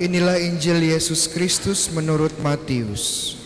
Inilah 0.00 0.40
Injil 0.40 0.96
Yesus 0.96 1.28
Kristus 1.28 1.92
menurut 1.92 2.32
Matius. 2.40 3.36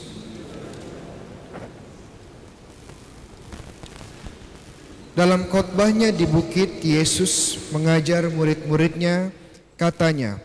Dalam 5.19 5.51
khotbahnya 5.51 6.15
di 6.15 6.23
bukit, 6.23 6.79
Yesus 6.79 7.59
mengajar 7.75 8.31
murid-muridnya, 8.31 9.35
katanya, 9.75 10.39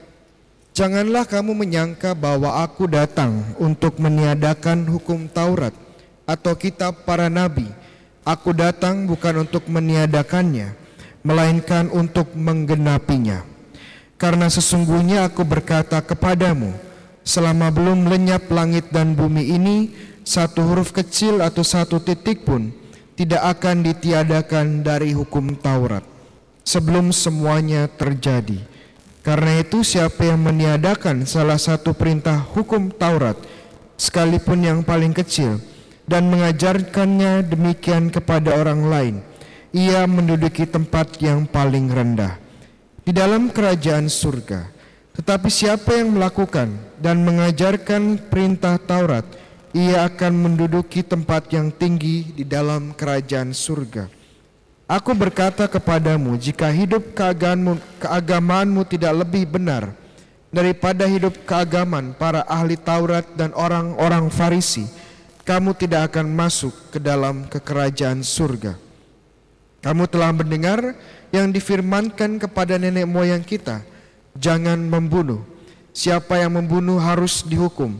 Janganlah 0.74 1.30
kamu 1.30 1.54
menyangka 1.54 2.18
bahwa 2.18 2.58
aku 2.58 2.90
datang 2.90 3.46
untuk 3.62 4.02
meniadakan 4.02 4.90
hukum 4.90 5.30
Taurat 5.30 5.78
atau 6.26 6.58
kitab 6.58 7.06
para 7.06 7.30
nabi. 7.30 7.70
Aku 8.26 8.50
datang 8.58 9.06
bukan 9.06 9.46
untuk 9.46 9.70
meniadakannya, 9.70 10.74
melainkan 11.22 11.94
untuk 11.94 12.34
menggenapinya. 12.34 13.59
Karena 14.20 14.52
sesungguhnya 14.52 15.32
aku 15.32 15.48
berkata 15.48 16.04
kepadamu, 16.04 16.76
selama 17.24 17.72
belum 17.72 18.04
lenyap 18.04 18.52
langit 18.52 18.92
dan 18.92 19.16
bumi 19.16 19.48
ini, 19.56 19.96
satu 20.28 20.60
huruf 20.60 20.92
kecil 20.92 21.40
atau 21.40 21.64
satu 21.64 22.04
titik 22.04 22.44
pun 22.44 22.68
tidak 23.16 23.40
akan 23.48 23.80
ditiadakan 23.80 24.84
dari 24.84 25.16
hukum 25.16 25.56
Taurat 25.56 26.04
sebelum 26.68 27.16
semuanya 27.16 27.88
terjadi. 27.88 28.60
Karena 29.24 29.64
itu 29.64 29.88
siapa 29.88 30.28
yang 30.28 30.44
meniadakan 30.44 31.24
salah 31.24 31.56
satu 31.56 31.96
perintah 31.96 32.44
hukum 32.44 32.92
Taurat 32.92 33.40
sekalipun 33.96 34.68
yang 34.68 34.80
paling 34.84 35.16
kecil 35.16 35.64
dan 36.04 36.28
mengajarkannya 36.28 37.48
demikian 37.48 38.12
kepada 38.12 38.52
orang 38.52 38.84
lain, 38.84 39.16
ia 39.72 40.04
menduduki 40.04 40.68
tempat 40.68 41.16
yang 41.24 41.48
paling 41.48 41.88
rendah 41.88 42.49
di 43.10 43.18
dalam 43.18 43.50
kerajaan 43.50 44.06
surga. 44.06 44.70
Tetapi 45.18 45.50
siapa 45.50 45.98
yang 45.98 46.14
melakukan 46.14 46.70
dan 47.02 47.26
mengajarkan 47.26 48.22
perintah 48.30 48.78
Taurat, 48.78 49.26
ia 49.74 50.06
akan 50.06 50.38
menduduki 50.38 51.02
tempat 51.02 51.50
yang 51.50 51.74
tinggi 51.74 52.30
di 52.38 52.46
dalam 52.46 52.94
kerajaan 52.94 53.50
surga. 53.50 54.06
Aku 54.86 55.18
berkata 55.18 55.66
kepadamu, 55.66 56.38
jika 56.38 56.70
hidup 56.70 57.18
keagamanmu, 57.18 57.82
keagamaanmu 57.98 58.86
tidak 58.86 59.26
lebih 59.26 59.58
benar 59.58 59.90
daripada 60.54 61.10
hidup 61.10 61.34
keagaman 61.50 62.14
para 62.14 62.46
ahli 62.46 62.78
Taurat 62.78 63.26
dan 63.34 63.58
orang-orang 63.58 64.30
Farisi, 64.30 64.86
kamu 65.50 65.74
tidak 65.74 66.14
akan 66.14 66.30
masuk 66.30 66.94
ke 66.94 67.02
dalam 67.02 67.50
kekerajaan 67.50 68.22
surga. 68.22 68.78
Kamu 69.82 70.06
telah 70.12 70.30
mendengar 70.30 70.94
yang 71.30 71.54
difirmankan 71.54 72.42
kepada 72.42 72.78
nenek 72.82 73.06
moyang 73.06 73.46
kita, 73.46 73.82
jangan 74.38 74.78
membunuh. 74.78 75.42
Siapa 75.94 76.40
yang 76.42 76.58
membunuh 76.58 76.98
harus 77.02 77.42
dihukum. 77.42 77.98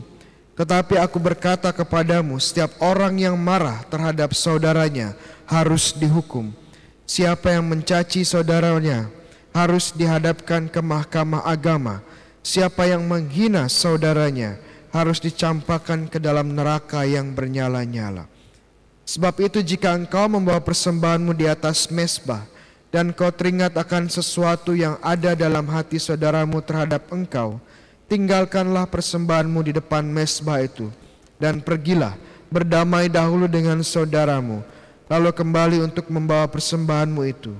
Tetapi 0.54 1.00
aku 1.00 1.16
berkata 1.16 1.72
kepadamu, 1.72 2.36
setiap 2.36 2.76
orang 2.84 3.16
yang 3.16 3.36
marah 3.38 3.80
terhadap 3.88 4.36
saudaranya 4.36 5.16
harus 5.48 5.96
dihukum. 5.96 6.52
Siapa 7.08 7.56
yang 7.56 7.66
mencaci 7.66 8.22
saudaranya 8.22 9.10
harus 9.50 9.90
dihadapkan 9.90 10.70
ke 10.70 10.78
mahkamah 10.78 11.42
agama. 11.42 12.04
Siapa 12.40 12.86
yang 12.86 13.04
menghina 13.04 13.66
saudaranya 13.66 14.56
harus 14.90 15.18
dicampakkan 15.18 16.06
ke 16.10 16.18
dalam 16.22 16.54
neraka 16.54 17.06
yang 17.06 17.34
bernyala-nyala. 17.34 18.26
Sebab 19.06 19.42
itu 19.42 19.58
jika 19.64 19.90
engkau 19.96 20.30
membawa 20.30 20.62
persembahanmu 20.62 21.34
di 21.34 21.50
atas 21.50 21.90
mesbah 21.90 22.46
dan 22.90 23.14
kau 23.14 23.30
teringat 23.30 23.74
akan 23.78 24.10
sesuatu 24.10 24.74
yang 24.74 24.98
ada 24.98 25.38
dalam 25.38 25.66
hati 25.70 26.02
saudaramu 26.02 26.58
terhadap 26.58 27.06
engkau, 27.14 27.62
tinggalkanlah 28.10 28.90
persembahanmu 28.90 29.62
di 29.62 29.72
depan 29.78 30.02
mesbah 30.02 30.62
itu. 30.62 30.90
Dan 31.38 31.62
pergilah 31.62 32.18
berdamai 32.50 33.06
dahulu 33.08 33.46
dengan 33.46 33.80
saudaramu. 33.80 34.60
Lalu 35.10 35.30
kembali 35.34 35.78
untuk 35.86 36.06
membawa 36.10 36.46
persembahanmu 36.50 37.22
itu. 37.26 37.54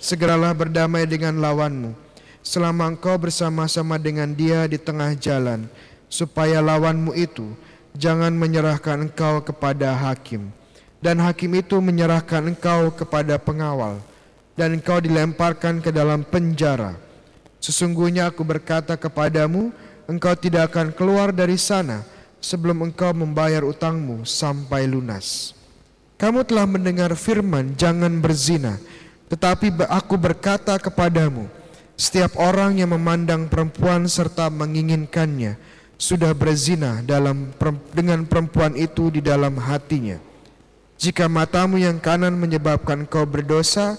Segeralah 0.00 0.52
berdamai 0.52 1.08
dengan 1.08 1.38
lawanmu, 1.40 1.96
selama 2.44 2.92
engkau 2.92 3.16
bersama-sama 3.16 3.96
dengan 3.96 4.28
dia 4.36 4.68
di 4.68 4.76
tengah 4.76 5.16
jalan, 5.16 5.64
supaya 6.12 6.60
lawanmu 6.60 7.16
itu 7.16 7.56
jangan 7.96 8.34
menyerahkan 8.34 9.08
engkau 9.08 9.40
kepada 9.40 9.94
hakim, 9.96 10.50
dan 11.00 11.22
hakim 11.22 11.56
itu 11.56 11.78
menyerahkan 11.80 12.52
engkau 12.52 12.92
kepada 12.92 13.40
pengawal, 13.40 13.96
dan 14.54 14.78
engkau 14.78 15.02
dilemparkan 15.02 15.82
ke 15.82 15.90
dalam 15.90 16.22
penjara. 16.22 16.94
Sesungguhnya 17.58 18.30
aku 18.30 18.46
berkata 18.46 18.94
kepadamu, 18.94 19.74
engkau 20.06 20.34
tidak 20.38 20.74
akan 20.74 20.94
keluar 20.94 21.34
dari 21.34 21.58
sana 21.58 22.06
sebelum 22.38 22.90
engkau 22.90 23.10
membayar 23.16 23.64
utangmu 23.64 24.22
sampai 24.22 24.84
lunas. 24.84 25.56
Kamu 26.20 26.46
telah 26.46 26.68
mendengar 26.68 27.10
firman, 27.18 27.74
"Jangan 27.74 28.22
berzina." 28.22 28.78
Tetapi 29.32 29.88
aku 29.90 30.14
berkata 30.14 30.78
kepadamu, 30.78 31.48
setiap 31.98 32.38
orang 32.38 32.78
yang 32.78 32.94
memandang 32.94 33.50
perempuan 33.50 34.06
serta 34.06 34.52
menginginkannya 34.52 35.58
sudah 35.96 36.36
berzina 36.36 37.00
dalam 37.06 37.50
dengan 37.94 38.26
perempuan 38.28 38.76
itu 38.76 39.08
di 39.08 39.24
dalam 39.24 39.56
hatinya. 39.58 40.20
Jika 41.00 41.26
matamu 41.26 41.80
yang 41.80 41.98
kanan 41.98 42.38
menyebabkan 42.38 43.08
kau 43.08 43.26
berdosa, 43.26 43.98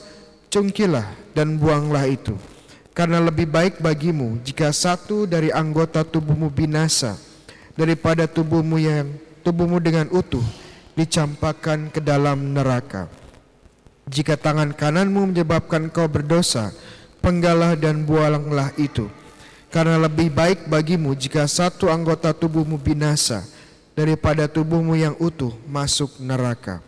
cungkilah 0.56 1.04
dan 1.36 1.60
buanglah 1.60 2.08
itu. 2.08 2.40
Karena 2.96 3.20
lebih 3.20 3.52
baik 3.52 3.84
bagimu 3.84 4.40
jika 4.40 4.72
satu 4.72 5.28
dari 5.28 5.52
anggota 5.52 6.08
tubuhmu 6.08 6.48
binasa 6.48 7.20
daripada 7.76 8.24
tubuhmu 8.24 8.80
yang 8.80 9.12
tubuhmu 9.44 9.84
dengan 9.84 10.08
utuh 10.16 10.44
dicampakkan 10.96 11.92
ke 11.92 12.00
dalam 12.00 12.56
neraka. 12.56 13.12
Jika 14.08 14.40
tangan 14.40 14.72
kananmu 14.72 15.36
menyebabkan 15.36 15.92
kau 15.92 16.08
berdosa, 16.08 16.72
penggalah 17.20 17.76
dan 17.76 18.08
buanglah 18.08 18.72
itu. 18.80 19.12
Karena 19.68 20.00
lebih 20.00 20.32
baik 20.32 20.72
bagimu 20.72 21.12
jika 21.20 21.44
satu 21.52 21.92
anggota 21.92 22.32
tubuhmu 22.32 22.80
binasa 22.80 23.44
daripada 23.92 24.48
tubuhmu 24.48 24.96
yang 24.96 25.20
utuh 25.20 25.52
masuk 25.68 26.16
neraka. 26.24 26.80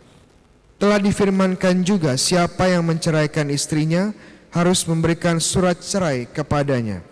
Telah 0.78 1.02
difirmankan 1.02 1.82
juga 1.82 2.14
siapa 2.14 2.70
yang 2.70 2.86
menceraikan 2.86 3.50
istrinya 3.50 4.14
harus 4.54 4.86
memberikan 4.86 5.42
surat 5.42 5.82
cerai 5.82 6.30
kepadanya. 6.30 7.02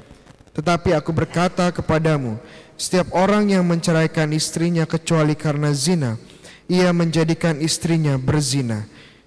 Tetapi 0.54 0.94
aku 0.94 1.10
berkata 1.10 1.75
kepadamu, 1.75 2.38
setiap 2.78 3.10
orang 3.10 3.50
yang 3.50 3.66
menceraikan 3.66 4.31
istrinya 4.31 4.87
kecuali 4.87 5.34
karena 5.34 5.75
zina, 5.75 6.15
ia 6.71 6.94
menjadikan 6.94 7.59
istrinya 7.59 8.15
berzina. 8.16 8.87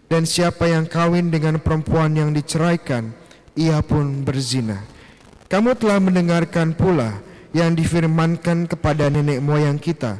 Dan 0.10 0.26
siapa 0.26 0.66
yang 0.66 0.90
kawin 0.90 1.30
dengan 1.30 1.62
perempuan 1.62 2.16
yang 2.16 2.34
diceraikan, 2.34 3.14
ia 3.54 3.84
pun 3.84 4.24
berzina. 4.26 4.82
Kamu 5.52 5.78
telah 5.78 6.00
mendengarkan 6.02 6.74
pula 6.74 7.20
yang 7.54 7.76
difirmankan 7.76 8.72
kepada 8.72 9.12
nenek 9.12 9.44
moyang 9.44 9.78
kita, 9.78 10.18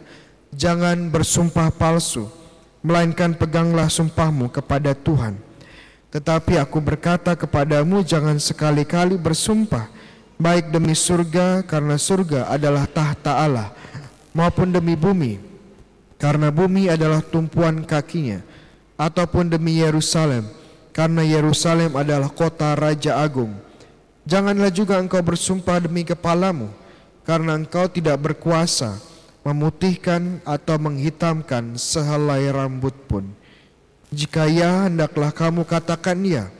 jangan 0.54 1.10
bersumpah 1.10 1.74
palsu, 1.74 2.30
melainkan 2.80 3.36
peganglah 3.36 3.92
sumpahmu 3.92 4.48
kepada 4.52 4.96
Tuhan. 4.96 5.36
Tetapi 6.10 6.58
aku 6.58 6.82
berkata 6.82 7.38
kepadamu, 7.38 8.02
jangan 8.02 8.42
sekali-kali 8.42 9.14
bersumpah, 9.20 9.86
baik 10.42 10.74
demi 10.74 10.98
surga, 10.98 11.62
karena 11.68 12.02
surga 12.02 12.50
adalah 12.50 12.90
tahta 12.90 13.38
Allah, 13.38 13.70
maupun 14.34 14.74
demi 14.74 14.98
bumi, 14.98 15.38
karena 16.18 16.50
bumi 16.50 16.90
adalah 16.90 17.22
tumpuan 17.22 17.86
kakinya, 17.86 18.42
ataupun 18.98 19.54
demi 19.54 19.78
Yerusalem, 19.78 20.50
karena 20.90 21.22
Yerusalem 21.22 21.94
adalah 21.94 22.34
kota 22.34 22.74
Raja 22.74 23.22
Agung. 23.22 23.54
Janganlah 24.26 24.74
juga 24.74 24.98
engkau 24.98 25.22
bersumpah 25.22 25.78
demi 25.78 26.02
kepalamu, 26.02 26.74
karena 27.22 27.54
engkau 27.54 27.86
tidak 27.86 28.18
berkuasa 28.18 28.98
memutihkan 29.50 30.46
atau 30.46 30.78
menghitamkan 30.78 31.74
sehelai 31.74 32.54
rambut 32.54 32.94
pun. 33.10 33.26
Jika 34.14 34.46
ya, 34.46 34.86
hendaklah 34.86 35.34
kamu 35.34 35.66
katakan 35.66 36.22
ya. 36.22 36.54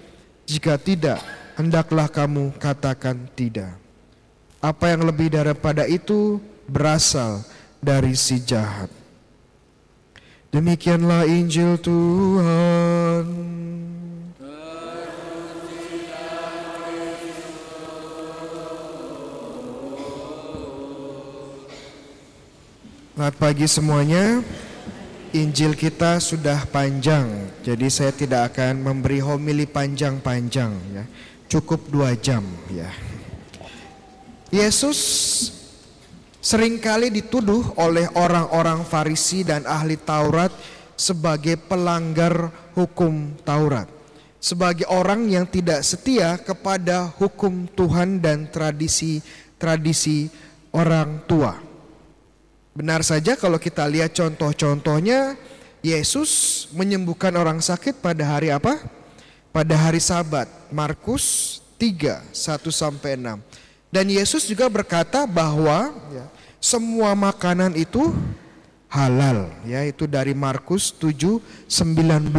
Jika 0.50 0.82
tidak, 0.82 1.22
hendaklah 1.54 2.10
kamu 2.10 2.50
katakan 2.58 3.30
tidak. 3.38 3.78
Apa 4.58 4.98
yang 4.98 5.06
lebih 5.06 5.30
daripada 5.30 5.86
itu 5.86 6.42
berasal 6.66 7.46
dari 7.78 8.18
si 8.18 8.42
jahat. 8.42 8.90
Demikianlah 10.50 11.30
Injil 11.30 11.78
Tuhan. 11.78 13.26
Selamat 23.20 23.36
pagi 23.36 23.68
semuanya. 23.68 24.40
Injil 25.36 25.76
kita 25.76 26.24
sudah 26.24 26.64
panjang, 26.72 27.52
jadi 27.68 27.92
saya 27.92 28.16
tidak 28.16 28.56
akan 28.56 28.80
memberi 28.80 29.20
homili 29.20 29.68
panjang-panjang 29.68 30.72
ya. 30.96 31.04
Cukup 31.52 31.92
dua 31.92 32.16
jam 32.16 32.48
ya. 32.72 32.88
Yesus 34.56 34.96
sering 36.40 36.80
kali 36.80 37.12
dituduh 37.12 37.76
oleh 37.76 38.08
orang-orang 38.16 38.88
Farisi 38.88 39.44
dan 39.44 39.68
ahli 39.68 40.00
Taurat 40.00 40.56
sebagai 40.96 41.60
pelanggar 41.60 42.48
hukum 42.72 43.36
Taurat, 43.44 43.92
sebagai 44.40 44.88
orang 44.88 45.28
yang 45.28 45.44
tidak 45.44 45.84
setia 45.84 46.40
kepada 46.40 47.12
hukum 47.20 47.68
Tuhan 47.68 48.24
dan 48.24 48.48
tradisi-tradisi 48.48 50.32
orang 50.72 51.20
tua. 51.28 51.68
Benar 52.80 53.04
saja 53.04 53.36
kalau 53.36 53.60
kita 53.60 53.84
lihat 53.92 54.16
contoh-contohnya, 54.16 55.36
Yesus 55.84 56.64
menyembuhkan 56.72 57.36
orang 57.36 57.60
sakit 57.60 58.00
pada 58.00 58.24
hari 58.24 58.56
apa? 58.56 58.80
Pada 59.52 59.76
hari 59.76 60.00
Sabat, 60.00 60.48
Markus 60.72 61.60
3, 61.76 62.24
1 62.32 62.72
sampai 62.72 63.20
6. 63.20 63.36
Dan 63.92 64.08
Yesus 64.08 64.48
juga 64.48 64.72
berkata 64.72 65.28
bahwa 65.28 65.92
ya, 66.08 66.24
semua 66.64 67.12
makanan 67.20 67.76
itu 67.76 68.16
halal, 68.88 69.52
ya 69.68 69.84
itu 69.84 70.08
dari 70.08 70.32
Markus 70.32 70.96
7 70.96 71.44
19. 71.68 72.32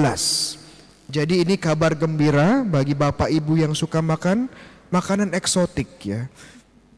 Jadi 1.12 1.44
ini 1.44 1.60
kabar 1.60 1.92
gembira 1.92 2.64
bagi 2.64 2.96
Bapak 2.96 3.28
Ibu 3.28 3.60
yang 3.60 3.76
suka 3.76 4.00
makan 4.00 4.48
makanan 4.88 5.36
eksotik 5.36 6.00
ya. 6.00 6.32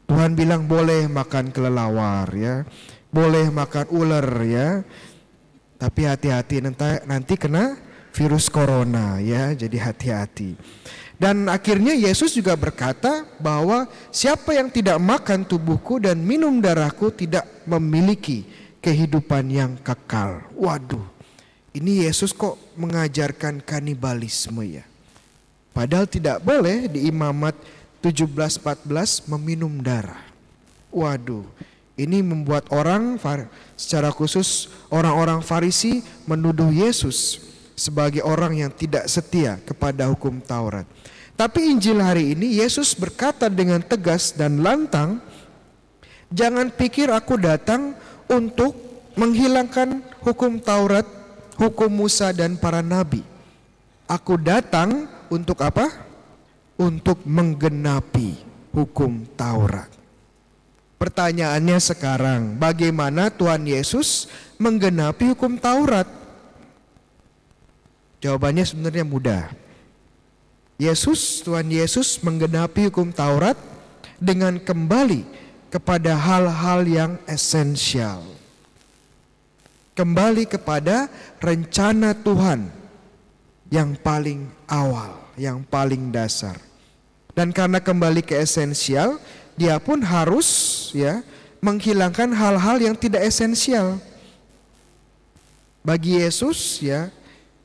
Tuhan 0.07 0.31
bilang 0.31 0.63
boleh 0.63 1.11
makan 1.11 1.51
kelelawar 1.51 2.31
ya, 2.35 2.63
boleh 3.13 3.53
makan 3.53 3.85
ular 3.93 4.27
ya. 4.43 4.81
Tapi 5.77 6.01
hati-hati 6.09 6.65
nanti 6.65 6.89
nanti 7.05 7.33
kena 7.37 7.77
virus 8.11 8.49
corona 8.49 9.21
ya, 9.21 9.53
jadi 9.53 9.77
hati-hati. 9.77 10.57
Dan 11.21 11.47
akhirnya 11.47 11.93
Yesus 11.93 12.33
juga 12.33 12.57
berkata 12.57 13.23
bahwa 13.37 13.87
siapa 14.09 14.57
yang 14.57 14.67
tidak 14.73 14.97
makan 14.97 15.45
tubuhku 15.45 16.01
dan 16.01 16.19
minum 16.19 16.57
darahku 16.59 17.13
tidak 17.13 17.45
memiliki 17.69 18.43
kehidupan 18.83 19.47
yang 19.47 19.71
kekal. 19.79 20.43
Waduh, 20.57 21.05
ini 21.71 22.03
Yesus 22.03 22.35
kok 22.35 22.59
mengajarkan 22.75 23.63
kanibalisme 23.63 24.81
ya. 24.81 24.85
Padahal 25.71 26.05
tidak 26.05 26.43
boleh 26.43 26.91
di 26.91 27.09
imamat 27.09 27.55
17-14 28.03 29.31
meminum 29.31 29.79
darah. 29.79 30.21
Waduh, 30.91 31.47
ini 31.93 32.25
membuat 32.25 32.65
orang 32.73 33.21
secara 33.77 34.09
khusus 34.09 34.69
orang-orang 34.89 35.45
Farisi 35.45 36.01
menuduh 36.25 36.73
Yesus 36.73 37.37
sebagai 37.77 38.25
orang 38.25 38.65
yang 38.65 38.71
tidak 38.73 39.05
setia 39.05 39.61
kepada 39.61 40.09
hukum 40.09 40.41
Taurat. 40.41 40.85
Tapi 41.33 41.69
Injil 41.69 41.97
hari 41.97 42.37
ini 42.37 42.61
Yesus 42.61 42.93
berkata 42.93 43.49
dengan 43.49 43.81
tegas 43.81 44.33
dan 44.33 44.61
lantang, 44.61 45.17
"Jangan 46.29 46.69
pikir 46.73 47.09
aku 47.09 47.41
datang 47.41 47.97
untuk 48.29 48.77
menghilangkan 49.17 50.01
hukum 50.21 50.61
Taurat, 50.61 51.05
hukum 51.57 51.89
Musa 51.89 52.29
dan 52.33 52.57
para 52.57 52.85
nabi. 52.85 53.25
Aku 54.05 54.37
datang 54.37 55.09
untuk 55.29 55.61
apa? 55.65 55.89
Untuk 56.77 57.21
menggenapi 57.25 58.37
hukum 58.73 59.25
Taurat." 59.33 60.02
Pertanyaannya 61.03 61.83
sekarang, 61.83 62.55
bagaimana 62.55 63.27
Tuhan 63.27 63.67
Yesus 63.67 64.31
menggenapi 64.55 65.35
hukum 65.35 65.59
Taurat? 65.59 66.07
Jawabannya 68.23 68.63
sebenarnya 68.63 69.03
mudah. 69.03 69.51
Yesus, 70.79 71.43
Tuhan 71.43 71.67
Yesus 71.67 72.23
menggenapi 72.23 72.87
hukum 72.87 73.11
Taurat 73.11 73.59
dengan 74.15 74.55
kembali 74.55 75.27
kepada 75.67 76.15
hal-hal 76.15 76.87
yang 76.87 77.11
esensial. 77.27 78.23
Kembali 79.99 80.47
kepada 80.47 81.11
rencana 81.43 82.15
Tuhan 82.15 82.71
yang 83.67 83.99
paling 83.99 84.47
awal, 84.71 85.19
yang 85.35 85.67
paling 85.67 86.15
dasar. 86.15 86.55
Dan 87.35 87.51
karena 87.51 87.83
kembali 87.83 88.23
ke 88.23 88.39
esensial, 88.39 89.19
dia 89.53 89.77
pun 89.77 90.01
harus 90.01 90.47
ya 90.95 91.21
menghilangkan 91.63 92.33
hal-hal 92.33 92.77
yang 92.81 92.95
tidak 92.97 93.23
esensial. 93.23 93.97
Bagi 95.83 96.19
Yesus 96.19 96.79
ya, 96.79 97.11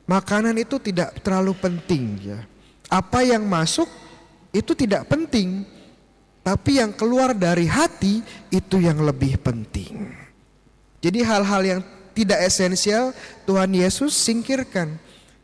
makanan 0.03 0.59
itu 0.59 0.75
tidak 0.77 1.23
terlalu 1.23 1.55
penting 1.55 2.19
ya 2.19 2.39
apa 2.89 3.21
yang 3.21 3.45
masuk 3.45 3.85
itu 4.49 4.73
tidak 4.73 5.05
penting, 5.05 5.61
tapi 6.41 6.81
yang 6.81 6.89
keluar 6.89 7.37
dari 7.37 7.69
hati 7.69 8.25
itu 8.49 8.81
yang 8.81 8.97
lebih 9.05 9.37
penting. 9.37 10.09
Jadi 10.99 11.21
hal-hal 11.21 11.61
yang 11.61 11.81
tidak 12.17 12.41
esensial 12.41 13.13
Tuhan 13.45 13.69
Yesus 13.71 14.17
singkirkan. 14.17 14.97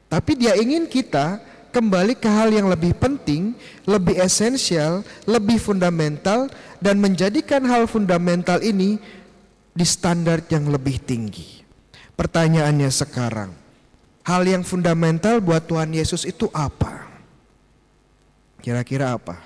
Tapi 0.10 0.34
dia 0.34 0.58
ingin 0.58 0.90
kita 0.90 1.38
kembali 1.76 2.16
ke 2.16 2.32
hal 2.32 2.56
yang 2.56 2.72
lebih 2.72 2.96
penting, 2.96 3.52
lebih 3.84 4.16
esensial, 4.16 5.04
lebih 5.28 5.60
fundamental 5.60 6.48
dan 6.80 7.04
menjadikan 7.04 7.68
hal 7.68 7.84
fundamental 7.84 8.64
ini 8.64 8.96
di 9.76 9.84
standar 9.84 10.40
yang 10.48 10.72
lebih 10.72 11.04
tinggi. 11.04 11.68
Pertanyaannya 12.16 12.88
sekarang, 12.88 13.52
hal 14.24 14.48
yang 14.48 14.64
fundamental 14.64 15.44
buat 15.44 15.68
Tuhan 15.68 15.92
Yesus 15.92 16.24
itu 16.24 16.48
apa? 16.56 17.12
Kira-kira 18.64 19.20
apa? 19.20 19.44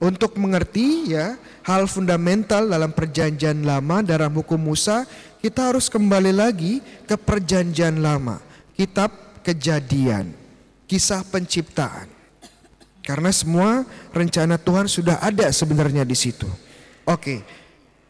Untuk 0.00 0.34
mengerti 0.40 1.12
ya 1.12 1.36
hal 1.62 1.86
fundamental 1.86 2.66
dalam 2.66 2.90
perjanjian 2.90 3.62
lama 3.62 4.00
dalam 4.00 4.32
hukum 4.32 4.58
Musa, 4.58 5.04
kita 5.44 5.70
harus 5.70 5.92
kembali 5.92 6.32
lagi 6.32 6.80
ke 7.04 7.14
perjanjian 7.14 8.00
lama, 8.02 8.42
kitab 8.74 9.14
kejadian, 9.46 10.41
kisah 10.92 11.24
penciptaan. 11.24 12.04
Karena 13.00 13.32
semua 13.32 13.88
rencana 14.12 14.60
Tuhan 14.60 14.84
sudah 14.84 15.16
ada 15.24 15.48
sebenarnya 15.48 16.04
di 16.04 16.12
situ. 16.12 16.44
Oke, 17.08 17.40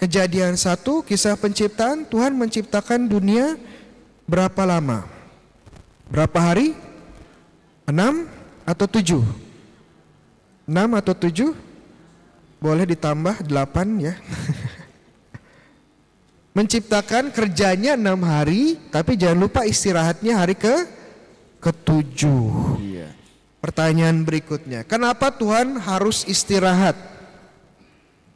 kejadian 0.03 0.59
satu, 0.59 1.07
kisah 1.07 1.39
penciptaan, 1.39 2.03
Tuhan 2.11 2.35
menciptakan 2.35 3.07
dunia 3.07 3.55
berapa 4.27 4.67
lama? 4.67 5.07
Berapa 6.11 6.43
hari? 6.43 6.75
Enam 7.87 8.27
atau 8.67 8.91
tujuh? 8.91 9.23
6 10.63 10.99
atau 10.99 11.15
7 11.15 11.53
boleh 12.63 12.87
ditambah 12.95 13.43
8 13.45 14.07
ya. 14.07 14.15
Menciptakan 16.57 17.35
kerjanya 17.35 17.99
6 17.99 18.23
hari, 18.23 18.79
tapi 18.93 19.19
jangan 19.19 19.39
lupa 19.43 19.67
istirahatnya 19.67 20.39
hari 20.39 20.55
ke 20.55 20.87
ketujuh. 21.59 22.72
Pertanyaan 23.63 24.27
berikutnya, 24.27 24.83
kenapa 24.83 25.31
Tuhan 25.31 25.79
harus 25.79 26.27
istirahat? 26.27 26.99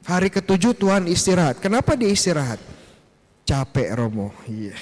Hari 0.07 0.31
ketujuh 0.31 0.71
Tuhan 0.79 1.11
istirahat. 1.11 1.59
Kenapa 1.59 1.99
dia 1.99 2.07
istirahat? 2.07 2.63
Capek 3.43 3.91
Romo. 3.99 4.31
Iya. 4.47 4.79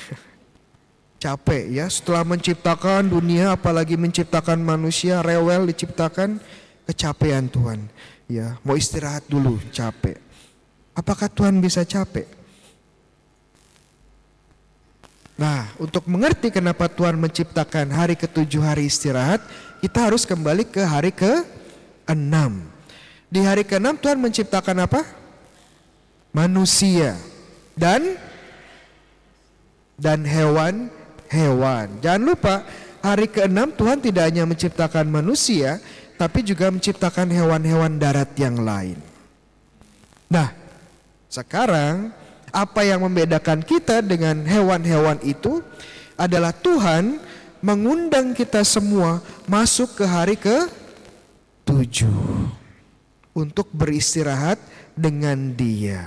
Capek 1.24 1.72
ya 1.72 1.88
setelah 1.88 2.28
menciptakan 2.28 3.08
dunia 3.08 3.56
apalagi 3.56 3.96
menciptakan 3.96 4.60
manusia 4.60 5.24
rewel 5.24 5.64
diciptakan 5.72 6.36
kecapean 6.84 7.48
Tuhan. 7.48 7.88
Ya, 8.28 8.60
mau 8.60 8.76
istirahat 8.76 9.24
dulu, 9.24 9.56
capek. 9.72 10.20
Apakah 10.92 11.32
Tuhan 11.32 11.56
bisa 11.64 11.88
capek? 11.88 12.28
Nah, 15.34 15.66
untuk 15.82 16.06
mengerti 16.06 16.54
kenapa 16.54 16.86
Tuhan 16.86 17.18
menciptakan 17.18 17.90
hari 17.90 18.14
ketujuh 18.14 18.62
hari 18.62 18.86
istirahat, 18.86 19.42
kita 19.82 20.06
harus 20.06 20.22
kembali 20.22 20.62
ke 20.62 20.78
hari 20.78 21.10
ke 21.10 21.42
enam. 22.06 22.62
Di 23.26 23.42
hari 23.42 23.66
ke 23.66 23.82
enam 23.82 23.98
Tuhan 23.98 24.22
menciptakan 24.22 24.86
apa? 24.86 25.02
Manusia 26.30 27.18
dan 27.74 28.14
dan 29.98 30.22
hewan-hewan. 30.22 31.86
Jangan 31.98 32.22
lupa 32.22 32.62
hari 33.02 33.30
ke-6 33.30 33.78
Tuhan 33.78 33.98
tidak 34.02 34.24
hanya 34.30 34.44
menciptakan 34.46 35.06
manusia, 35.06 35.78
tapi 36.14 36.46
juga 36.46 36.70
menciptakan 36.70 37.30
hewan-hewan 37.30 37.98
darat 37.98 38.30
yang 38.38 38.58
lain. 38.58 38.98
Nah, 40.30 40.50
sekarang 41.30 42.10
apa 42.54 42.86
yang 42.86 43.02
membedakan 43.02 43.66
kita 43.66 43.98
dengan 43.98 44.46
hewan-hewan 44.46 45.18
itu 45.26 45.58
adalah 46.14 46.54
Tuhan 46.54 47.18
mengundang 47.58 48.30
kita 48.30 48.62
semua 48.62 49.18
masuk 49.50 49.98
ke 49.98 50.04
hari 50.06 50.38
ke 50.38 50.70
tujuh 51.66 52.46
untuk 53.34 53.66
beristirahat 53.74 54.62
dengan 54.94 55.50
dia. 55.50 56.06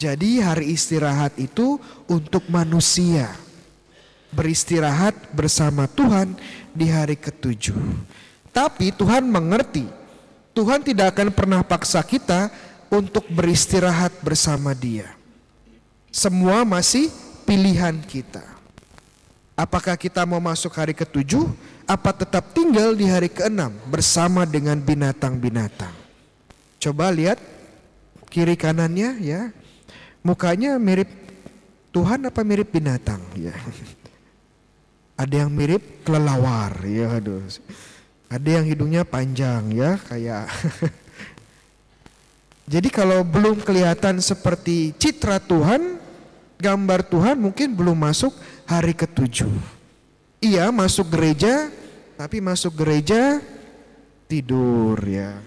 Jadi 0.00 0.40
hari 0.40 0.72
istirahat 0.72 1.36
itu 1.36 1.76
untuk 2.08 2.48
manusia 2.48 3.32
beristirahat 4.32 5.16
bersama 5.32 5.88
Tuhan 5.88 6.36
di 6.76 6.92
hari 6.92 7.16
ketujuh. 7.16 7.76
Tapi 8.52 8.92
Tuhan 8.92 9.24
mengerti, 9.24 9.88
Tuhan 10.52 10.84
tidak 10.84 11.16
akan 11.16 11.28
pernah 11.32 11.60
paksa 11.64 12.04
kita 12.04 12.52
untuk 12.90 13.26
beristirahat 13.30 14.12
bersama 14.22 14.72
Dia. 14.72 15.12
Semua 16.12 16.64
masih 16.64 17.12
pilihan 17.44 17.96
kita. 18.04 18.42
Apakah 19.56 19.96
kita 19.96 20.20
mau 20.28 20.40
masuk 20.40 20.72
hari 20.76 20.92
ketujuh, 20.92 21.48
apa 21.88 22.12
tetap 22.12 22.52
tinggal 22.52 22.92
di 22.92 23.08
hari 23.08 23.32
keenam 23.32 23.72
bersama 23.88 24.44
dengan 24.44 24.76
binatang-binatang? 24.76 25.92
Coba 26.76 27.08
lihat 27.08 27.40
kiri 28.28 28.52
kanannya 28.52 29.16
ya, 29.24 29.48
mukanya 30.20 30.76
mirip 30.76 31.08
Tuhan 31.88 32.28
apa 32.28 32.44
mirip 32.44 32.68
binatang 32.68 33.24
ya. 33.32 33.56
Ada 35.16 35.48
yang 35.48 35.50
mirip 35.56 36.04
kelelawar 36.04 36.84
ya 36.84 37.16
aduh. 37.16 37.40
Ada 38.28 38.60
yang 38.60 38.64
hidungnya 38.68 39.08
panjang 39.08 39.72
ya 39.72 39.96
kayak 39.96 40.52
Jadi 42.66 42.90
kalau 42.90 43.22
belum 43.22 43.62
kelihatan 43.62 44.18
seperti 44.18 44.90
citra 44.98 45.38
Tuhan, 45.38 46.02
gambar 46.58 47.06
Tuhan 47.06 47.38
mungkin 47.38 47.70
belum 47.70 47.94
masuk 47.94 48.34
hari 48.66 48.90
ketujuh. 48.90 49.54
Iya 50.42 50.74
masuk 50.74 51.14
gereja, 51.14 51.70
tapi 52.18 52.42
masuk 52.42 52.74
gereja 52.74 53.38
tidur 54.26 54.98
ya. 55.06 55.38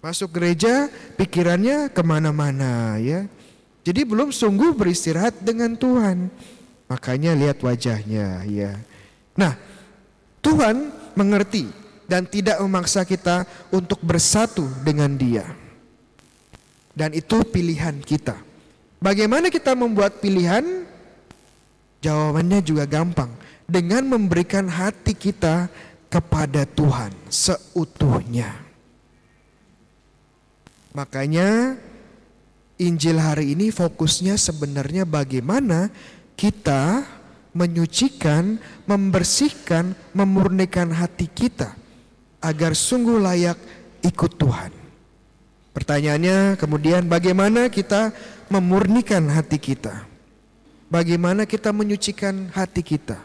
Masuk 0.00 0.40
gereja 0.40 0.88
pikirannya 1.20 1.92
ke 1.92 2.00
mana-mana 2.00 2.96
ya. 2.96 3.28
Jadi 3.84 4.08
belum 4.08 4.32
sungguh 4.32 4.72
beristirahat 4.72 5.44
dengan 5.44 5.76
Tuhan. 5.76 6.32
Makanya 6.88 7.36
lihat 7.36 7.60
wajahnya 7.60 8.48
ya. 8.48 8.72
Nah 9.36 9.52
Tuhan 10.40 10.96
mengerti 11.12 11.68
dan 12.08 12.24
tidak 12.24 12.56
memaksa 12.64 13.04
kita 13.04 13.44
untuk 13.68 14.00
bersatu 14.00 14.64
dengan 14.80 15.12
dia. 15.12 15.67
Dan 16.98 17.14
itu 17.14 17.46
pilihan 17.46 17.94
kita. 18.02 18.34
Bagaimana 18.98 19.54
kita 19.54 19.78
membuat 19.78 20.18
pilihan? 20.18 20.82
Jawabannya 22.02 22.58
juga 22.66 22.90
gampang. 22.90 23.30
Dengan 23.70 24.02
memberikan 24.02 24.66
hati 24.66 25.14
kita 25.14 25.70
kepada 26.10 26.66
Tuhan 26.66 27.14
seutuhnya. 27.30 28.50
Makanya 30.96 31.78
Injil 32.80 33.22
hari 33.22 33.54
ini 33.54 33.70
fokusnya 33.70 34.34
sebenarnya 34.34 35.06
bagaimana 35.06 35.94
kita 36.34 37.06
menyucikan, 37.54 38.58
membersihkan, 38.86 39.94
memurnikan 40.14 40.94
hati 40.94 41.26
kita 41.26 41.74
agar 42.38 42.72
sungguh 42.78 43.18
layak 43.18 43.58
ikut 44.06 44.32
Tuhan. 44.38 44.77
Pertanyaannya 45.78 46.58
kemudian 46.58 47.06
bagaimana 47.06 47.70
kita 47.70 48.10
memurnikan 48.50 49.30
hati 49.30 49.62
kita? 49.62 50.02
Bagaimana 50.90 51.46
kita 51.46 51.70
menyucikan 51.70 52.50
hati 52.50 52.82
kita? 52.82 53.22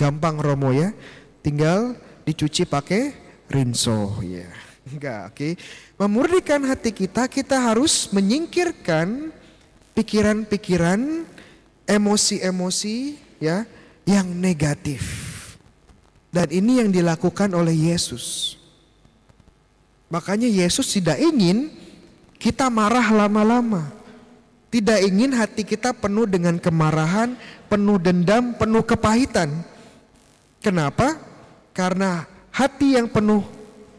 Gampang 0.00 0.40
Romo 0.40 0.72
ya, 0.72 0.96
tinggal 1.44 2.00
dicuci 2.24 2.64
pakai 2.64 3.12
rinso 3.52 4.24
ya. 4.24 4.48
Enggak, 4.88 5.20
oke. 5.28 5.36
Okay. 5.36 5.52
Memurnikan 6.00 6.64
hati 6.64 6.96
kita, 6.96 7.28
kita 7.28 7.60
harus 7.60 8.08
menyingkirkan 8.08 9.28
pikiran-pikiran, 9.92 11.28
emosi-emosi 11.84 13.20
ya 13.36 13.68
yang 14.08 14.32
negatif. 14.32 15.04
Dan 16.32 16.48
ini 16.56 16.80
yang 16.80 16.88
dilakukan 16.88 17.52
oleh 17.52 17.92
Yesus. 17.92 18.56
Makanya 20.06 20.46
Yesus 20.46 20.94
tidak 20.94 21.18
ingin 21.18 21.70
kita 22.38 22.70
marah 22.70 23.10
lama-lama. 23.10 23.90
Tidak 24.70 24.98
ingin 25.02 25.32
hati 25.34 25.62
kita 25.62 25.94
penuh 25.94 26.26
dengan 26.28 26.58
kemarahan, 26.60 27.38
penuh 27.70 27.96
dendam, 27.96 28.52
penuh 28.54 28.84
kepahitan. 28.84 29.50
Kenapa? 30.60 31.16
Karena 31.72 32.26
hati 32.50 32.98
yang 32.98 33.08
penuh 33.08 33.46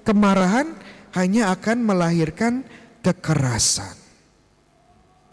kemarahan 0.04 0.76
hanya 1.16 1.50
akan 1.56 1.82
melahirkan 1.82 2.62
kekerasan. 3.02 3.96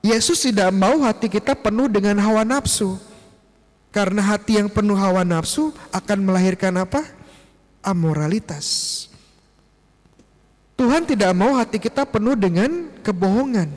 Yesus 0.04 0.44
tidak 0.44 0.68
mau 0.74 1.00
hati 1.00 1.32
kita 1.32 1.56
penuh 1.56 1.88
dengan 1.88 2.20
hawa 2.20 2.44
nafsu. 2.44 3.00
Karena 3.94 4.20
hati 4.26 4.58
yang 4.58 4.68
penuh 4.68 4.98
hawa 4.98 5.22
nafsu 5.22 5.70
akan 5.94 6.18
melahirkan 6.28 6.74
apa? 6.82 7.06
Amoralitas. 7.80 9.06
Tuhan 10.74 11.06
tidak 11.06 11.30
mau 11.38 11.54
hati 11.54 11.78
kita 11.78 12.02
penuh 12.02 12.34
dengan 12.34 12.90
kebohongan. 13.02 13.70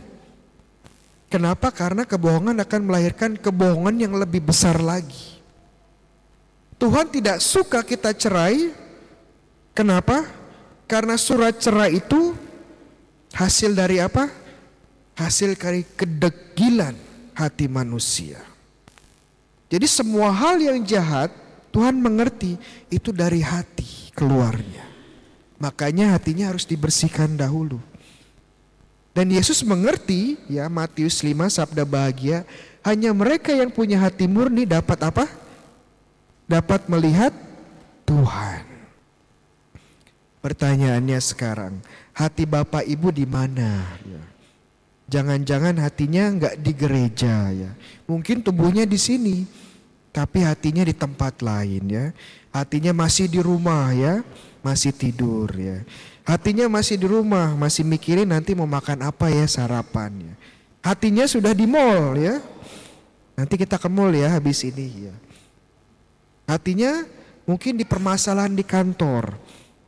Kenapa? 1.28 1.70
Karena 1.70 2.08
kebohongan 2.08 2.58
akan 2.58 2.82
melahirkan 2.88 3.38
kebohongan 3.38 3.96
yang 4.02 4.14
lebih 4.18 4.42
besar 4.42 4.80
lagi. 4.82 5.38
Tuhan 6.82 7.10
tidak 7.12 7.38
suka 7.44 7.84
kita 7.84 8.16
cerai. 8.16 8.74
Kenapa? 9.76 10.26
Karena 10.88 11.20
surat 11.20 11.60
cerai 11.60 12.02
itu 12.02 12.34
hasil 13.36 13.76
dari 13.76 14.02
apa? 14.02 14.32
Hasil 15.20 15.54
dari 15.60 15.84
kedegilan 15.84 16.96
hati 17.36 17.70
manusia. 17.70 18.42
Jadi 19.68 19.86
semua 19.86 20.32
hal 20.32 20.64
yang 20.64 20.80
jahat 20.82 21.30
Tuhan 21.76 22.00
mengerti 22.00 22.56
itu 22.88 23.12
dari 23.12 23.44
hati 23.44 24.16
keluarnya. 24.16 24.87
Makanya 25.58 26.14
hatinya 26.14 26.54
harus 26.54 26.70
dibersihkan 26.70 27.34
dahulu. 27.34 27.82
Dan 29.18 29.34
Yesus 29.34 29.66
mengerti 29.66 30.38
ya 30.46 30.70
Matius 30.70 31.26
5 31.26 31.34
sabda 31.50 31.82
bahagia 31.82 32.46
hanya 32.86 33.10
mereka 33.18 33.50
yang 33.50 33.74
punya 33.74 33.98
hati 33.98 34.30
murni 34.30 34.70
dapat 34.70 35.02
apa? 35.02 35.26
Dapat 36.46 36.86
melihat 36.86 37.34
Tuhan. 38.06 38.64
Pertanyaannya 40.38 41.20
sekarang, 41.20 41.82
hati 42.14 42.46
Bapak 42.46 42.86
Ibu 42.86 43.10
di 43.10 43.26
mana? 43.26 43.84
Ya. 44.06 44.24
Jangan-jangan 45.08 45.76
hatinya 45.82 46.30
enggak 46.30 46.56
di 46.62 46.72
gereja 46.78 47.50
ya. 47.52 47.72
Mungkin 48.06 48.46
tubuhnya 48.46 48.86
di 48.86 49.02
sini, 49.02 49.44
tapi 50.14 50.46
hatinya 50.46 50.86
di 50.86 50.94
tempat 50.94 51.42
lain 51.42 51.84
ya. 51.90 52.06
Hatinya 52.54 52.94
masih 52.96 53.28
di 53.28 53.42
rumah 53.42 53.92
ya 53.92 54.22
masih 54.68 54.92
tidur 54.92 55.48
ya. 55.56 55.88
Hatinya 56.28 56.68
masih 56.68 57.00
di 57.00 57.08
rumah, 57.08 57.56
masih 57.56 57.88
mikirin 57.88 58.28
nanti 58.28 58.52
mau 58.52 58.68
makan 58.68 59.08
apa 59.08 59.32
ya 59.32 59.48
sarapan 59.48 60.12
ya. 60.28 60.34
Hatinya 60.84 61.24
sudah 61.24 61.56
di 61.56 61.64
mall 61.64 62.20
ya. 62.20 62.44
Nanti 63.40 63.56
kita 63.56 63.80
ke 63.80 63.88
mall 63.88 64.12
ya 64.12 64.36
habis 64.36 64.60
ini 64.68 65.08
ya. 65.08 65.16
Hatinya 66.52 67.08
mungkin 67.48 67.80
di 67.80 67.88
permasalahan 67.88 68.52
di 68.52 68.68
kantor 68.68 69.40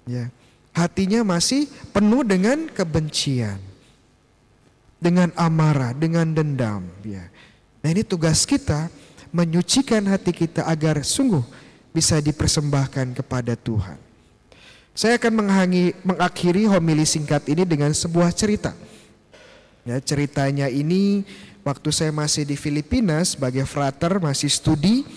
ya. 0.08 0.32
Hatinya 0.72 1.28
masih 1.28 1.68
penuh 1.92 2.24
dengan 2.24 2.72
kebencian. 2.72 3.60
Dengan 5.00 5.32
amarah, 5.36 5.92
dengan 5.92 6.32
dendam 6.32 6.88
ya. 7.04 7.28
Nah 7.84 7.90
ini 7.92 8.04
tugas 8.04 8.48
kita 8.48 8.92
menyucikan 9.32 10.04
hati 10.08 10.32
kita 10.32 10.68
agar 10.68 11.04
sungguh 11.04 11.44
bisa 11.92 12.20
dipersembahkan 12.20 13.16
kepada 13.16 13.56
Tuhan. 13.60 14.09
Saya 14.98 15.16
akan 15.16 15.46
menghangi, 15.46 15.96
mengakhiri 16.04 16.68
homili 16.68 17.08
singkat 17.08 17.48
ini 17.48 17.64
dengan 17.64 17.94
sebuah 17.96 18.34
cerita. 18.36 18.76
Ya, 19.88 19.98
ceritanya 20.04 20.68
ini 20.68 21.24
waktu 21.64 21.90
saya 21.90 22.12
masih 22.12 22.44
di 22.44 22.60
Filipina 22.60 23.24
sebagai 23.24 23.64
frater 23.64 24.20
masih 24.20 24.52
studi, 24.52 25.08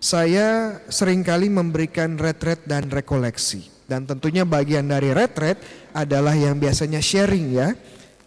saya 0.00 0.78
sering 0.88 1.20
kali 1.20 1.52
memberikan 1.52 2.16
retret 2.16 2.64
dan 2.64 2.88
rekoleksi. 2.88 3.68
Dan 3.86 4.02
tentunya 4.02 4.42
bagian 4.42 4.82
dari 4.82 5.14
retret 5.14 5.62
adalah 5.94 6.34
yang 6.34 6.58
biasanya 6.58 6.98
sharing 6.98 7.54
ya, 7.54 7.70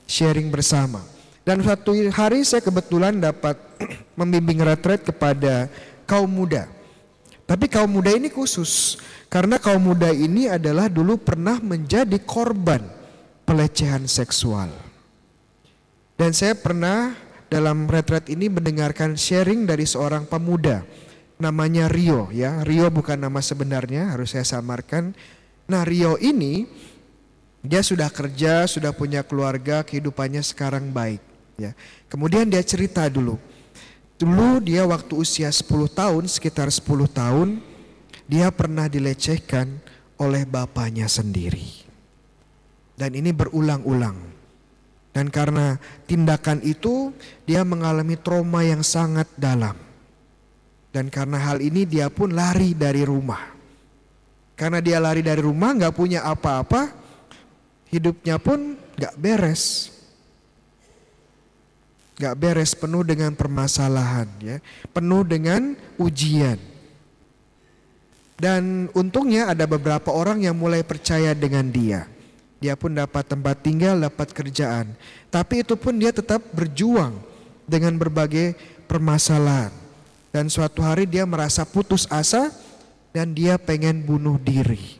sharing 0.07 0.47
bersama. 0.47 1.03
Dan 1.43 1.59
satu 1.65 1.91
hari 2.13 2.47
saya 2.47 2.63
kebetulan 2.63 3.19
dapat 3.19 3.59
membimbing 4.19 4.63
retret 4.63 5.03
kepada 5.03 5.67
kaum 6.07 6.29
muda. 6.29 6.78
Tapi 7.49 7.65
kaum 7.65 7.89
muda 7.89 8.13
ini 8.13 8.29
khusus 8.29 9.01
karena 9.25 9.57
kaum 9.57 9.81
muda 9.81 10.13
ini 10.13 10.45
adalah 10.45 10.85
dulu 10.85 11.17
pernah 11.17 11.57
menjadi 11.57 12.21
korban 12.21 12.85
pelecehan 13.41 14.05
seksual. 14.05 14.69
Dan 16.13 16.29
saya 16.29 16.53
pernah 16.53 17.17
dalam 17.49 17.89
retret 17.89 18.29
ini 18.29 18.53
mendengarkan 18.53 19.17
sharing 19.17 19.65
dari 19.65 19.89
seorang 19.89 20.29
pemuda 20.29 20.85
namanya 21.41 21.89
Rio 21.89 22.29
ya. 22.29 22.61
Rio 22.61 22.91
bukan 22.93 23.17
nama 23.17 23.41
sebenarnya, 23.41 24.13
harus 24.13 24.37
saya 24.37 24.45
samarkan. 24.45 25.17
Nah, 25.65 25.81
Rio 25.87 26.21
ini 26.21 26.69
dia 27.65 27.81
sudah 27.81 28.11
kerja, 28.13 28.69
sudah 28.69 28.93
punya 28.93 29.25
keluarga, 29.25 29.81
kehidupannya 29.81 30.45
sekarang 30.45 30.93
baik 30.93 31.23
ya. 31.57 31.73
Kemudian 32.11 32.45
dia 32.45 32.61
cerita 32.61 33.07
dulu. 33.09 33.41
Dulu 34.19 34.59
dia 34.59 34.83
waktu 34.83 35.15
usia 35.15 35.47
10 35.47 35.87
tahun, 35.95 36.27
sekitar 36.27 36.67
10 36.67 37.07
tahun, 37.07 37.63
dia 38.27 38.51
pernah 38.51 38.91
dilecehkan 38.91 39.79
oleh 40.19 40.43
bapaknya 40.43 41.07
sendiri. 41.07 41.87
Dan 42.99 43.15
ini 43.15 43.31
berulang-ulang. 43.31 44.19
Dan 45.15 45.31
karena 45.31 45.79
tindakan 46.03 46.59
itu 46.67 47.15
dia 47.47 47.63
mengalami 47.63 48.19
trauma 48.19 48.59
yang 48.61 48.83
sangat 48.83 49.25
dalam. 49.39 49.79
Dan 50.91 51.07
karena 51.07 51.39
hal 51.39 51.63
ini 51.63 51.87
dia 51.87 52.11
pun 52.11 52.35
lari 52.35 52.75
dari 52.75 53.07
rumah. 53.07 53.55
Karena 54.59 54.83
dia 54.83 54.99
lari 54.99 55.23
dari 55.23 55.39
rumah 55.39 55.71
nggak 55.79 55.95
punya 55.95 56.27
apa-apa, 56.27 56.91
hidupnya 57.87 58.35
pun 58.35 58.75
nggak 58.99 59.15
beres. 59.15 59.95
Nggak 62.19 62.35
beres 62.35 62.75
penuh 62.75 63.07
dengan 63.07 63.31
permasalahan 63.31 64.27
ya, 64.43 64.59
penuh 64.91 65.23
dengan 65.23 65.71
ujian. 65.95 66.59
Dan 68.35 68.91
untungnya 68.91 69.47
ada 69.47 69.63
beberapa 69.63 70.11
orang 70.11 70.43
yang 70.43 70.55
mulai 70.55 70.83
percaya 70.83 71.31
dengan 71.31 71.71
dia. 71.71 72.11
Dia 72.59 72.75
pun 72.75 72.91
dapat 72.91 73.23
tempat 73.23 73.63
tinggal, 73.63 74.03
dapat 74.03 74.35
kerjaan. 74.35 74.91
Tapi 75.31 75.63
itu 75.63 75.79
pun 75.79 75.95
dia 75.95 76.11
tetap 76.11 76.43
berjuang 76.51 77.15
dengan 77.63 77.95
berbagai 77.95 78.55
permasalahan. 78.83 79.71
Dan 80.35 80.51
suatu 80.51 80.83
hari 80.83 81.07
dia 81.07 81.23
merasa 81.23 81.63
putus 81.63 82.03
asa 82.11 82.51
dan 83.15 83.31
dia 83.31 83.55
pengen 83.55 84.03
bunuh 84.03 84.35
diri. 84.35 84.99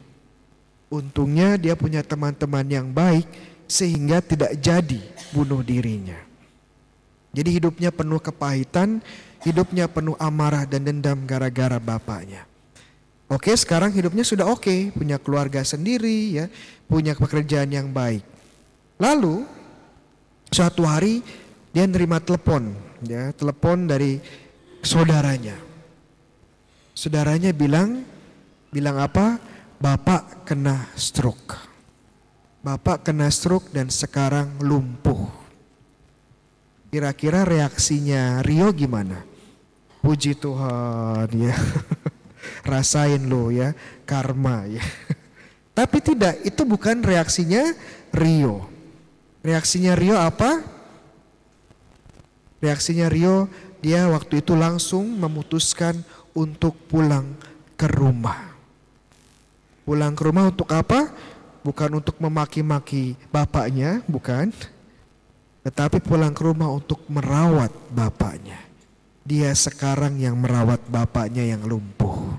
Untungnya 0.87 1.59
dia 1.59 1.75
punya 1.75 1.99
teman-teman 1.99 2.65
yang 2.65 2.87
baik 2.89 3.27
sehingga 3.67 4.23
tidak 4.23 4.55
jadi 4.57 5.03
bunuh 5.35 5.61
dirinya. 5.61 6.28
Jadi 7.29 7.61
hidupnya 7.61 7.93
penuh 7.93 8.17
kepahitan, 8.17 9.05
hidupnya 9.45 9.85
penuh 9.85 10.17
amarah 10.17 10.65
dan 10.65 10.81
dendam 10.85 11.23
gara-gara 11.29 11.77
bapaknya. 11.77 12.49
Oke, 13.29 13.53
sekarang 13.53 13.93
hidupnya 13.93 14.25
sudah 14.25 14.49
oke, 14.49 14.89
punya 14.97 15.21
keluarga 15.21 15.61
sendiri 15.61 16.41
ya, 16.41 16.45
punya 16.89 17.13
pekerjaan 17.13 17.69
yang 17.69 17.93
baik. 17.93 18.25
Lalu 18.97 19.45
suatu 20.49 20.81
hari 20.81 21.21
dia 21.69 21.85
nerima 21.85 22.17
telepon, 22.17 22.73
ya, 23.05 23.29
telepon 23.37 23.85
dari 23.85 24.17
saudaranya. 24.81 25.53
Saudaranya 26.97 27.53
bilang 27.53 28.01
bilang 28.73 28.97
apa? 28.97 29.37
Bapak 29.79 30.43
kena 30.43 30.91
stroke. 30.99 31.55
Bapak 32.59 33.07
kena 33.07 33.31
stroke 33.31 33.71
dan 33.71 33.87
sekarang 33.87 34.59
lumpuh. 34.59 35.38
Kira-kira 36.89 37.45
reaksinya 37.45 38.41
Rio 38.41 38.73
gimana? 38.73 39.21
Puji 40.01 40.33
Tuhan 40.33 41.29
ya. 41.37 41.53
Rasain 42.69 43.29
lo 43.29 43.53
ya 43.53 43.77
karma 44.09 44.65
ya. 44.65 44.81
Tapi 45.77 46.01
tidak, 46.01 46.41
itu 46.41 46.65
bukan 46.65 47.05
reaksinya 47.05 47.77
Rio. 48.09 48.65
Reaksinya 49.45 49.93
Rio 49.93 50.17
apa? 50.17 50.65
Reaksinya 52.59 53.07
Rio, 53.07 53.47
dia 53.79 54.09
waktu 54.11 54.43
itu 54.43 54.57
langsung 54.57 55.07
memutuskan 55.15 56.03
untuk 56.35 56.75
pulang 56.91 57.37
ke 57.79 57.87
rumah. 57.87 58.51
Pulang 59.87 60.17
ke 60.17 60.21
rumah 60.27 60.51
untuk 60.51 60.67
apa? 60.75 61.07
Bukan 61.63 62.01
untuk 62.03 62.19
memaki-maki 62.19 63.15
bapaknya, 63.31 64.03
bukan. 64.09 64.51
Tetapi 65.63 65.99
pulang 65.99 66.31
ke 66.31 66.41
rumah 66.47 66.71
untuk 66.71 67.03
merawat 67.11 67.71
bapaknya. 67.91 68.59
Dia 69.27 69.51
sekarang 69.53 70.17
yang 70.17 70.39
merawat 70.39 70.81
bapaknya 70.87 71.43
yang 71.45 71.61
lumpuh. 71.67 72.33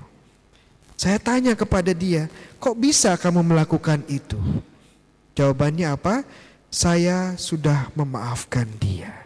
Saya 0.97 1.17
tanya 1.17 1.57
kepada 1.57 1.93
dia, 1.97 2.29
kok 2.61 2.77
bisa 2.77 3.17
kamu 3.17 3.41
melakukan 3.41 4.05
itu? 4.05 4.37
Jawabannya 5.33 5.97
apa? 5.97 6.21
Saya 6.69 7.33
sudah 7.41 7.89
memaafkan 7.97 8.69
dia. 8.77 9.25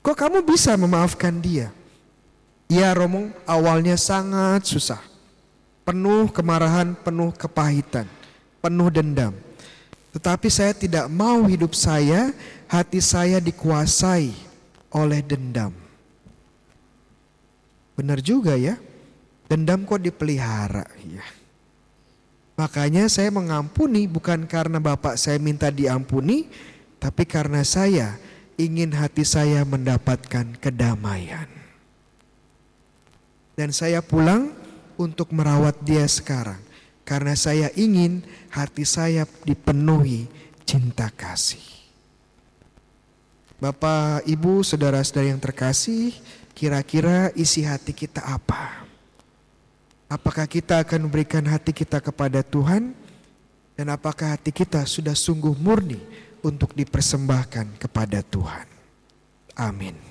Kok 0.00 0.16
kamu 0.16 0.38
bisa 0.46 0.78
memaafkan 0.78 1.34
dia? 1.42 1.74
Ya 2.70 2.94
Romo, 2.94 3.34
awalnya 3.42 3.98
sangat 3.98 4.70
susah. 4.70 5.02
Penuh 5.82 6.30
kemarahan, 6.30 6.94
penuh 6.94 7.34
kepahitan, 7.34 8.06
penuh 8.62 8.88
dendam. 8.94 9.34
Tetapi 10.10 10.48
saya 10.50 10.74
tidak 10.74 11.06
mau 11.06 11.46
hidup 11.46 11.70
saya, 11.70 12.34
hati 12.66 12.98
saya 12.98 13.38
dikuasai 13.38 14.34
oleh 14.90 15.20
dendam. 15.22 15.70
Benar 17.94 18.18
juga 18.18 18.58
ya. 18.58 18.74
Dendam 19.46 19.82
kok 19.86 20.02
dipelihara 20.02 20.86
ya. 21.06 21.26
Makanya 22.58 23.08
saya 23.08 23.32
mengampuni 23.32 24.04
bukan 24.04 24.44
karena 24.44 24.76
Bapak 24.78 25.16
saya 25.16 25.40
minta 25.40 25.72
diampuni, 25.72 26.46
tapi 27.00 27.24
karena 27.24 27.64
saya 27.64 28.20
ingin 28.60 28.92
hati 28.92 29.24
saya 29.24 29.64
mendapatkan 29.64 30.44
kedamaian. 30.60 31.48
Dan 33.56 33.72
saya 33.72 34.04
pulang 34.04 34.52
untuk 35.00 35.32
merawat 35.32 35.80
dia 35.80 36.04
sekarang. 36.04 36.60
Karena 37.10 37.34
saya 37.34 37.74
ingin 37.74 38.22
hati 38.54 38.86
saya 38.86 39.26
dipenuhi 39.42 40.30
cinta 40.62 41.10
kasih. 41.10 41.58
Bapak, 43.58 44.22
Ibu, 44.30 44.62
saudara-saudara 44.62 45.34
yang 45.34 45.42
terkasih, 45.42 46.14
kira-kira 46.54 47.34
isi 47.34 47.66
hati 47.66 47.90
kita 47.90 48.22
apa? 48.22 48.86
Apakah 50.06 50.46
kita 50.46 50.86
akan 50.86 51.10
memberikan 51.10 51.42
hati 51.50 51.74
kita 51.74 51.98
kepada 51.98 52.46
Tuhan? 52.46 52.94
Dan 53.74 53.90
apakah 53.90 54.38
hati 54.38 54.54
kita 54.54 54.86
sudah 54.86 55.18
sungguh 55.18 55.58
murni 55.58 55.98
untuk 56.46 56.78
dipersembahkan 56.78 57.74
kepada 57.74 58.22
Tuhan? 58.22 58.70
Amin. 59.58 60.09